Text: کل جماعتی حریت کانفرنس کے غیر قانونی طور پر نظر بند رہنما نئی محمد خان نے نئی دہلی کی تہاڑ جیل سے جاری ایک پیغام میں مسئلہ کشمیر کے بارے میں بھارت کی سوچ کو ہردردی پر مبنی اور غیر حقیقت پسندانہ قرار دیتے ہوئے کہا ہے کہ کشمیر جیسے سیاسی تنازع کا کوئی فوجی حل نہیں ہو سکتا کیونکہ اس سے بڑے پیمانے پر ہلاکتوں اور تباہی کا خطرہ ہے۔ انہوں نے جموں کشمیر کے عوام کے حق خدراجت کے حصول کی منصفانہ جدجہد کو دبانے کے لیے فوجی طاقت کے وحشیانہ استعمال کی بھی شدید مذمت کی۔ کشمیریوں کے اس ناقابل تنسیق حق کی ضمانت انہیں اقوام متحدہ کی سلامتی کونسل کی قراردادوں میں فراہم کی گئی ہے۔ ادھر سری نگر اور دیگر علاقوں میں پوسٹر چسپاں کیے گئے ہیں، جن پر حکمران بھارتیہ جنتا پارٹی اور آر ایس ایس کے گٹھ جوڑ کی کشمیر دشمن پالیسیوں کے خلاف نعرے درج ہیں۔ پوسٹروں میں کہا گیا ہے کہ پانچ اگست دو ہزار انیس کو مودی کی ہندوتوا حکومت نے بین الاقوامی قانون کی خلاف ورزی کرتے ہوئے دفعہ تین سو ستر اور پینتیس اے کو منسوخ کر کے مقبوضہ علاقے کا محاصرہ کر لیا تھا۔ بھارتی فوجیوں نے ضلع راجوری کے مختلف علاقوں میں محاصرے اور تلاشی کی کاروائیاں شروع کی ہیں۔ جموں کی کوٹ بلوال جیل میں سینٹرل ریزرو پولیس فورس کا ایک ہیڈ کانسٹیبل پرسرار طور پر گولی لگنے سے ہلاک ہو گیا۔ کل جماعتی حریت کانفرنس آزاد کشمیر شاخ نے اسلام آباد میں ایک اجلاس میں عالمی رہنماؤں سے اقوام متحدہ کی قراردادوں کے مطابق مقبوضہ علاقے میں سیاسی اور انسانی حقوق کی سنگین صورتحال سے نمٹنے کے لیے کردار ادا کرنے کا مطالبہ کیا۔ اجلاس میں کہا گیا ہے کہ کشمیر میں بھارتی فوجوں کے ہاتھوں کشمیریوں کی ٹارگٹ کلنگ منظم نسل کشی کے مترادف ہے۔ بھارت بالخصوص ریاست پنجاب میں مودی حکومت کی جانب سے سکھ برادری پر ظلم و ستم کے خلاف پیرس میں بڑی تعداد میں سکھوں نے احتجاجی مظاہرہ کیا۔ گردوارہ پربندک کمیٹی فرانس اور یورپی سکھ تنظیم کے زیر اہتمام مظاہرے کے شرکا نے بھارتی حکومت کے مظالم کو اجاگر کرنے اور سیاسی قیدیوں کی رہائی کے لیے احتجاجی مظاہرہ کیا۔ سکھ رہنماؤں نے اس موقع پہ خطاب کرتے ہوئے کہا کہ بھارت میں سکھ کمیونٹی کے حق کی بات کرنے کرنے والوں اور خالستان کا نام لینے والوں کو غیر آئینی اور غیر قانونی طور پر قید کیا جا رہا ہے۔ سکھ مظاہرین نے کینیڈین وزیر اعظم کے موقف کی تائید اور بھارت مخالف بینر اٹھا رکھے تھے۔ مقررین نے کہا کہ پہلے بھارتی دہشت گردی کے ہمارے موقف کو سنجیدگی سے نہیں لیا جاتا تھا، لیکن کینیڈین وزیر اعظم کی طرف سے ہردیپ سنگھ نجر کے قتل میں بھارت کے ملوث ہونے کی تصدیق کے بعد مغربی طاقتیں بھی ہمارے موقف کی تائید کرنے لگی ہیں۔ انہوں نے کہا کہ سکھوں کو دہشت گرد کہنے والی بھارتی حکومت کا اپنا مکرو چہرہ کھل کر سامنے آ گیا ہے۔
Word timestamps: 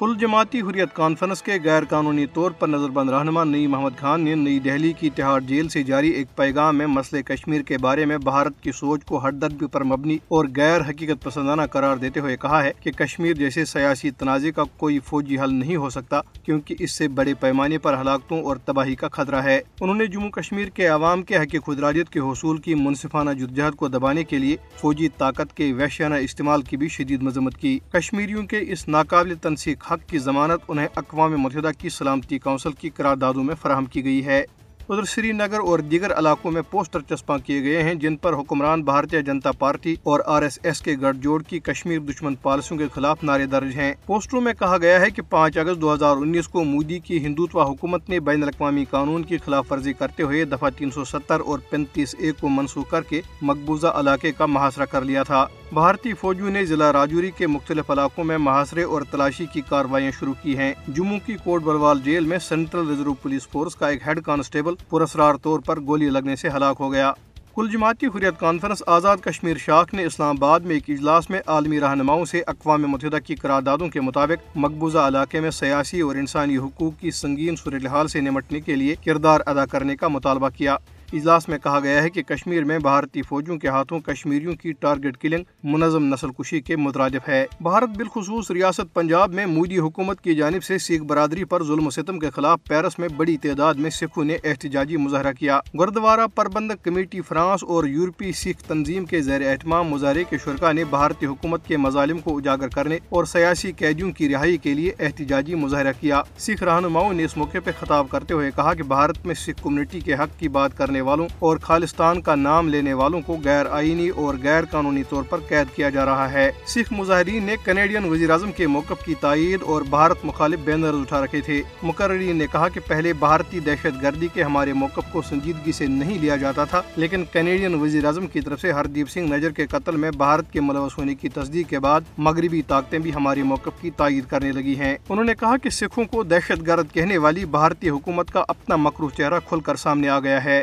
کل 0.00 0.14
جماعتی 0.20 0.60
حریت 0.60 0.88
کانفرنس 0.94 1.42
کے 1.42 1.52
غیر 1.64 1.82
قانونی 1.84 2.26
طور 2.26 2.50
پر 2.50 2.68
نظر 2.68 2.88
بند 2.88 3.10
رہنما 3.10 3.44
نئی 3.44 3.66
محمد 3.66 3.98
خان 3.98 4.20
نے 4.20 4.34
نئی 4.34 4.58
دہلی 4.58 4.92
کی 4.92 5.10
تہاڑ 5.10 5.40
جیل 5.40 5.68
سے 5.68 5.82
جاری 5.82 6.08
ایک 6.08 6.26
پیغام 6.36 6.78
میں 6.78 6.86
مسئلہ 6.86 7.22
کشمیر 7.22 7.62
کے 7.62 7.78
بارے 7.78 8.04
میں 8.04 8.18
بھارت 8.18 8.62
کی 8.62 8.72
سوچ 8.72 9.04
کو 9.04 9.18
ہردردی 9.18 9.66
پر 9.66 9.84
مبنی 9.84 10.18
اور 10.28 10.44
غیر 10.56 10.80
حقیقت 10.80 11.24
پسندانہ 11.24 11.62
قرار 11.62 11.96
دیتے 11.96 12.20
ہوئے 12.20 12.36
کہا 12.36 12.64
ہے 12.64 12.72
کہ 12.80 12.92
کشمیر 12.92 13.34
جیسے 13.34 13.64
سیاسی 13.64 14.10
تنازع 14.10 14.50
کا 14.50 14.62
کوئی 14.76 14.98
فوجی 14.98 15.40
حل 15.40 15.54
نہیں 15.54 15.76
ہو 15.76 15.90
سکتا 15.90 16.20
کیونکہ 16.44 16.74
اس 16.78 16.90
سے 16.90 17.08
بڑے 17.08 17.34
پیمانے 17.34 17.78
پر 17.78 18.00
ہلاکتوں 18.00 18.42
اور 18.42 18.56
تباہی 18.56 18.94
کا 18.94 19.08
خطرہ 19.08 19.42
ہے۔ 19.42 19.60
انہوں 19.80 19.96
نے 19.96 20.06
جموں 20.06 20.30
کشمیر 20.30 20.68
کے 20.68 20.86
عوام 20.86 21.22
کے 21.22 21.36
حق 21.36 21.56
خدراجت 21.66 22.12
کے 22.12 22.20
حصول 22.20 22.58
کی 22.58 22.74
منصفانہ 22.74 23.30
جدجہد 23.30 23.76
کو 23.76 23.88
دبانے 23.88 24.24
کے 24.24 24.38
لیے 24.38 24.56
فوجی 24.76 25.08
طاقت 25.08 25.56
کے 25.56 25.72
وحشیانہ 25.72 26.14
استعمال 26.14 26.62
کی 26.62 26.76
بھی 26.76 26.88
شدید 26.88 27.22
مذمت 27.22 27.56
کی۔ 27.56 27.78
کشمیریوں 27.92 28.46
کے 28.46 28.58
اس 28.60 28.88
ناقابل 28.88 29.34
تنسیق 29.34 29.89
حق 29.90 30.08
کی 30.08 30.18
ضمانت 30.18 30.60
انہیں 30.68 30.86
اقوام 30.96 31.32
متحدہ 31.36 31.70
کی 31.78 31.88
سلامتی 31.88 32.38
کونسل 32.38 32.72
کی 32.72 32.90
قراردادوں 32.90 33.44
میں 33.44 33.54
فراہم 33.62 33.84
کی 33.84 34.04
گئی 34.04 34.26
ہے۔ 34.26 34.44
ادھر 34.88 35.04
سری 35.04 35.30
نگر 35.32 35.58
اور 35.60 35.78
دیگر 35.78 36.12
علاقوں 36.18 36.50
میں 36.50 36.62
پوسٹر 36.70 37.00
چسپاں 37.00 37.36
کیے 37.38 37.62
گئے 37.62 37.82
ہیں، 37.82 37.94
جن 37.94 38.16
پر 38.16 38.32
حکمران 38.32 38.82
بھارتیہ 38.82 39.20
جنتا 39.20 39.52
پارٹی 39.52 39.94
اور 40.02 40.20
آر 40.26 40.42
ایس 40.42 40.58
ایس 40.62 40.80
کے 40.80 40.94
گٹھ 40.94 41.16
جوڑ 41.16 41.42
کی 41.42 41.58
کشمیر 41.58 41.98
دشمن 41.98 42.34
پالیسیوں 42.34 42.78
کے 42.78 42.86
خلاف 42.94 43.24
نعرے 43.24 43.46
درج 43.46 43.76
ہیں۔ 43.76 43.92
پوسٹروں 44.06 44.40
میں 44.40 44.54
کہا 44.58 44.78
گیا 44.78 45.00
ہے 45.00 45.10
کہ 45.10 45.22
پانچ 45.22 45.58
اگست 45.58 45.80
دو 45.80 45.94
ہزار 45.94 46.16
انیس 46.16 46.48
کو 46.48 46.64
مودی 46.64 46.98
کی 46.98 47.24
ہندوتوا 47.26 47.64
حکومت 47.64 48.08
نے 48.08 48.20
بین 48.20 48.42
الاقوامی 48.42 48.84
قانون 48.90 49.22
کی 49.22 49.38
خلاف 49.38 49.72
ورزی 49.72 49.92
کرتے 49.92 50.22
ہوئے 50.22 50.44
دفعہ 50.44 50.70
تین 50.78 50.90
سو 50.90 51.04
ستر 51.04 51.40
اور 51.40 51.58
پینتیس 51.70 52.14
اے 52.18 52.32
کو 52.40 52.48
منسوخ 52.48 52.90
کر 52.90 53.02
کے 53.02 53.20
مقبوضہ 53.42 53.86
علاقے 53.86 54.32
کا 54.32 54.46
محاصرہ 54.46 54.84
کر 54.84 55.02
لیا 55.02 55.22
تھا۔ 55.22 55.46
بھارتی 55.72 56.12
فوجیوں 56.14 56.50
نے 56.50 56.64
ضلع 56.64 56.92
راجوری 56.92 57.30
کے 57.36 57.46
مختلف 57.46 57.90
علاقوں 57.90 58.24
میں 58.24 58.38
محاصرے 58.38 58.82
اور 58.82 59.02
تلاشی 59.10 59.46
کی 59.52 59.60
کاروائیاں 59.68 60.10
شروع 60.18 60.34
کی 60.42 60.56
ہیں۔ 60.58 60.72
جموں 60.88 61.18
کی 61.26 61.36
کوٹ 61.44 61.62
بلوال 61.62 62.00
جیل 62.04 62.24
میں 62.24 62.38
سینٹرل 62.38 62.88
ریزرو 62.88 63.14
پولیس 63.14 63.48
فورس 63.48 63.76
کا 63.76 63.88
ایک 63.88 64.06
ہیڈ 64.06 64.22
کانسٹیبل 64.24 64.74
پرسرار 64.88 65.34
طور 65.34 65.60
پر 65.60 65.80
گولی 65.80 66.10
لگنے 66.10 66.36
سے 66.36 66.48
ہلاک 66.48 66.76
ہو 66.80 66.92
گیا۔ 66.92 67.12
کل 67.54 67.68
جماعتی 67.72 68.06
حریت 68.06 68.40
کانفرنس 68.40 68.82
آزاد 68.86 69.16
کشمیر 69.16 69.56
شاخ 69.56 69.94
نے 69.94 70.04
اسلام 70.04 70.36
آباد 70.36 70.60
میں 70.60 70.74
ایک 70.74 70.84
اجلاس 70.88 71.30
میں 71.30 71.40
عالمی 71.46 71.80
رہنماؤں 71.80 72.24
سے 72.24 72.42
اقوام 72.46 72.82
متحدہ 72.82 73.18
کی 73.24 73.34
قراردادوں 73.34 73.88
کے 73.88 74.00
مطابق 74.00 74.56
مقبوضہ 74.56 74.98
علاقے 74.98 75.40
میں 75.40 75.50
سیاسی 75.50 76.00
اور 76.00 76.16
انسانی 76.16 76.56
حقوق 76.56 77.00
کی 77.00 77.10
سنگین 77.10 77.56
صورتحال 77.56 78.08
سے 78.08 78.20
نمٹنے 78.20 78.60
کے 78.60 78.76
لیے 78.76 78.94
کردار 79.04 79.40
ادا 79.46 79.66
کرنے 79.66 79.96
کا 79.96 80.08
مطالبہ 80.08 80.48
کیا۔ 80.48 80.76
اجلاس 81.12 81.48
میں 81.48 81.58
کہا 81.58 81.80
گیا 81.80 82.02
ہے 82.02 82.10
کہ 82.10 82.22
کشمیر 82.22 82.64
میں 82.64 82.78
بھارتی 82.78 83.22
فوجوں 83.22 83.56
کے 83.56 83.68
ہاتھوں 83.68 84.00
کشمیریوں 84.00 84.54
کی 84.54 84.72
ٹارگٹ 84.72 85.16
کلنگ 85.16 85.44
منظم 85.64 86.04
نسل 86.04 86.30
کشی 86.38 86.60
کے 86.60 86.76
مترادف 86.76 87.28
ہے۔ 87.28 87.46
بھارت 87.60 87.88
بالخصوص 87.88 88.50
ریاست 88.50 88.94
پنجاب 88.94 89.34
میں 89.34 89.46
مودی 89.46 89.78
حکومت 89.78 90.20
کی 90.20 90.34
جانب 90.34 90.64
سے 90.64 90.78
سکھ 90.78 91.02
برادری 91.02 91.44
پر 91.44 91.64
ظلم 91.64 91.86
و 91.86 91.90
ستم 91.90 92.18
کے 92.18 92.30
خلاف 92.30 92.60
پیرس 92.68 92.98
میں 92.98 93.08
بڑی 93.16 93.36
تعداد 93.36 93.74
میں 93.74 93.90
سکھوں 93.90 94.24
نے 94.24 94.36
احتجاجی 94.44 94.96
مظاہرہ 94.96 95.32
کیا۔ 95.32 95.60
گردوارہ 95.78 96.26
پربندک 96.34 96.84
کمیٹی 96.84 97.20
فرانس 97.20 97.64
اور 97.64 97.84
یورپی 97.84 98.32
سکھ 98.32 98.64
تنظیم 98.64 99.04
کے 99.04 99.20
زیر 99.20 99.50
اہتمام 99.50 99.88
مظاہرے 99.88 100.24
کے 100.24 100.36
شرکا 100.44 100.72
نے 100.72 100.84
بھارتی 100.84 101.26
حکومت 101.26 101.66
کے 101.66 101.76
مظالم 101.76 102.18
کو 102.18 102.38
اجاگر 102.38 102.68
کرنے 102.68 102.98
اور 103.08 103.24
سیاسی 103.24 103.72
قیدیوں 103.72 104.12
کی 104.12 104.28
رہائی 104.28 104.56
کے 104.56 104.74
لیے 104.74 104.92
احتجاجی 104.98 105.54
مظاہرہ 105.54 105.92
کیا۔ 106.00 106.22
سکھ 106.38 106.62
رہنماؤں 106.62 107.12
نے 107.12 107.24
اس 107.24 107.36
موقع 107.36 107.58
پہ 107.64 107.70
خطاب 107.80 108.06
کرتے 108.10 108.34
ہوئے 108.34 108.50
کہا 108.56 108.74
کہ 108.74 108.82
بھارت 108.82 109.26
میں 109.26 109.34
سکھ 109.34 109.62
کمیونٹی 109.62 110.00
کے 110.00 110.14
حق 110.14 110.38
کی 110.38 110.48
بات 110.48 110.78
کرنے 110.78 110.99
کرنے 111.00 111.08
والوں 111.08 111.28
اور 111.38 111.56
خالستان 111.56 112.20
کا 112.20 112.34
نام 112.34 112.68
لینے 112.68 112.92
والوں 112.92 113.20
کو 113.26 113.36
غیر 113.44 113.66
آئینی 113.70 114.08
اور 114.14 114.34
غیر 114.42 114.64
قانونی 114.70 115.02
طور 115.08 115.22
پر 115.22 115.38
قید 115.48 115.74
کیا 115.74 115.88
جا 115.90 116.04
رہا 116.04 116.30
ہے۔ 116.32 116.50
سکھ 116.66 116.92
مظاہرین 116.92 117.44
نے 117.44 117.56
کینیڈین 117.64 118.04
وزیر 118.04 118.30
اعظم 118.30 118.52
کے 118.52 118.66
موقف 118.66 119.04
کی 119.04 119.14
تائید 119.20 119.62
اور 119.62 119.82
بھارت 119.90 120.24
مخالف 120.24 120.60
بینر 120.64 120.98
اٹھا 121.00 121.22
رکھے 121.24 121.40
تھے۔ 121.40 121.62
مقررین 121.82 122.36
نے 122.36 122.46
کہا 122.52 122.68
کہ 122.68 122.80
پہلے 122.86 123.12
بھارتی 123.18 123.60
دہشت 123.60 124.02
گردی 124.02 124.28
کے 124.34 124.42
ہمارے 124.42 124.72
موقف 124.72 125.12
کو 125.12 125.22
سنجیدگی 125.28 125.72
سے 125.72 125.86
نہیں 125.86 126.18
لیا 126.18 126.36
جاتا 126.36 126.64
تھا، 126.64 126.82
لیکن 126.96 127.24
کینیڈین 127.32 127.74
وزیر 127.74 128.04
اعظم 128.04 128.26
کی 128.26 128.40
طرف 128.40 128.60
سے 128.60 128.72
ہردیپ 128.72 129.10
سنگھ 129.10 129.32
نجر 129.32 129.50
کے 129.50 129.66
قتل 129.66 129.96
میں 129.96 130.10
بھارت 130.16 130.52
کے 130.52 130.60
ملوث 130.60 130.98
ہونے 130.98 131.14
کی 131.14 131.28
تصدیق 131.28 131.68
کے 131.68 131.78
بعد 131.78 132.12
مغربی 132.18 132.62
طاقتیں 132.68 132.98
بھی 132.98 133.14
ہمارے 133.14 133.42
موقف 133.42 133.80
کی 133.80 133.90
تائید 133.96 134.24
کرنے 134.30 134.52
لگی 134.52 134.76
ہیں۔ 134.76 134.96
انہوں 135.08 135.24
نے 135.24 135.34
کہا 135.40 135.56
کہ 135.56 135.70
سکھوں 135.70 136.04
کو 136.04 136.22
دہشت 136.24 136.66
گرد 136.66 136.92
کہنے 136.92 137.18
والی 137.18 137.44
بھارتی 137.50 137.88
حکومت 137.88 138.30
کا 138.30 138.44
اپنا 138.48 138.76
مکرو 138.76 139.08
چہرہ 139.10 139.38
کھل 139.48 139.60
کر 139.60 139.76
سامنے 139.76 140.08
آ 140.08 140.18
گیا 140.20 140.42
ہے۔ 140.44 140.58